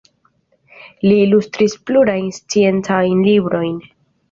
[1.07, 3.81] Li ilustris plurajn sciencajn librojn.